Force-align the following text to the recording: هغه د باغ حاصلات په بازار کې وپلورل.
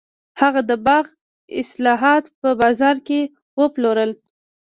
هغه 0.41 0.61
د 0.69 0.71
باغ 0.85 1.05
حاصلات 1.55 2.23
په 2.41 2.49
بازار 2.61 2.95
کې 3.07 3.19
وپلورل. 3.59 4.11